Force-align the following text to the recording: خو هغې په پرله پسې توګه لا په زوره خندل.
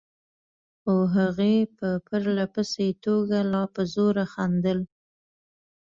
خو 0.79 0.93
هغې 1.15 1.55
په 1.77 1.89
پرله 2.07 2.45
پسې 2.55 2.87
توګه 3.05 3.37
لا 3.51 3.63
په 3.73 3.81
زوره 3.93 4.25
خندل. 4.33 4.79